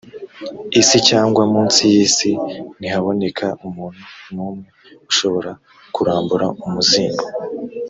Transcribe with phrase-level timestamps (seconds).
[0.81, 2.31] isi cyangwa munsi y isi
[2.79, 4.67] ntihaboneka umuntu n umwe
[5.11, 5.51] ushobora
[5.95, 7.23] kurambura umuzingo